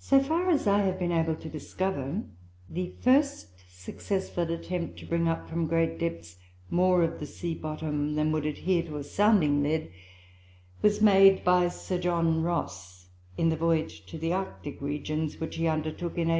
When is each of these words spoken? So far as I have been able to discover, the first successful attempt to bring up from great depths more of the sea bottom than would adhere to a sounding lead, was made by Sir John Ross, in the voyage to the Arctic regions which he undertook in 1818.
So 0.00 0.18
far 0.18 0.50
as 0.50 0.66
I 0.66 0.80
have 0.82 0.98
been 0.98 1.12
able 1.12 1.36
to 1.36 1.48
discover, 1.48 2.24
the 2.68 2.92
first 3.02 3.50
successful 3.68 4.50
attempt 4.52 4.98
to 4.98 5.06
bring 5.06 5.28
up 5.28 5.48
from 5.48 5.68
great 5.68 6.00
depths 6.00 6.38
more 6.70 7.04
of 7.04 7.20
the 7.20 7.26
sea 7.26 7.54
bottom 7.54 8.16
than 8.16 8.32
would 8.32 8.44
adhere 8.46 8.82
to 8.82 8.96
a 8.96 9.04
sounding 9.04 9.62
lead, 9.62 9.92
was 10.82 11.00
made 11.00 11.44
by 11.44 11.68
Sir 11.68 12.00
John 12.00 12.42
Ross, 12.42 13.10
in 13.38 13.48
the 13.48 13.56
voyage 13.56 14.06
to 14.06 14.18
the 14.18 14.32
Arctic 14.32 14.82
regions 14.82 15.38
which 15.38 15.54
he 15.54 15.68
undertook 15.68 16.18
in 16.18 16.26
1818. 16.26 16.30